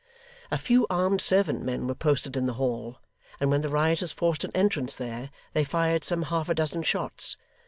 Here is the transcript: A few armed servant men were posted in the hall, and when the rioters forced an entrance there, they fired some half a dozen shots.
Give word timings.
A 0.49 0.57
few 0.57 0.87
armed 0.89 1.21
servant 1.21 1.61
men 1.61 1.85
were 1.85 1.93
posted 1.93 2.35
in 2.35 2.47
the 2.47 2.55
hall, 2.55 2.97
and 3.39 3.51
when 3.51 3.61
the 3.61 3.69
rioters 3.69 4.11
forced 4.11 4.43
an 4.43 4.49
entrance 4.55 4.95
there, 4.95 5.29
they 5.53 5.63
fired 5.63 6.03
some 6.03 6.23
half 6.23 6.49
a 6.49 6.55
dozen 6.55 6.81
shots. 6.81 7.37